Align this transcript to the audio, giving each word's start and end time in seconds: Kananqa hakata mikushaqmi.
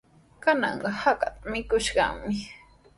Kananqa 0.43 0.89
hakata 1.01 1.45
mikushaqmi. 1.51 2.35